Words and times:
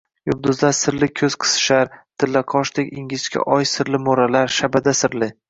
Yulduzlar 0.27 0.71
sirli 0.77 1.09
ko'z 1.19 1.35
qisishar, 1.43 1.91
tillaqoshdek 2.23 2.91
ingichka 3.03 3.45
oy 3.59 3.69
sirli 3.75 4.03
mo'ralar, 4.09 4.53
shabada 4.59 4.97
sirli 5.05 5.33